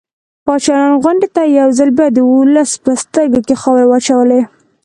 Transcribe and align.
پاچا 0.45 0.73
نن 0.81 0.93
غونډې 1.03 1.27
ته 1.35 1.41
يو 1.57 1.69
ځل 1.77 1.89
بيا 1.97 2.07
د 2.13 2.19
ولس 2.33 2.71
په 2.83 2.91
سترګو 3.03 3.39
کې 3.47 3.55
خاورې 3.61 3.85
واچولې. 3.89 4.41